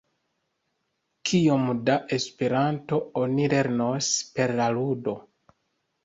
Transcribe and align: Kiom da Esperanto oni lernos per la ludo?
Kiom 1.29 1.65
da 1.89 1.97
Esperanto 2.17 2.99
oni 3.23 3.45
lernos 3.53 4.07
per 4.39 4.55
la 4.61 4.71
ludo? 4.79 5.15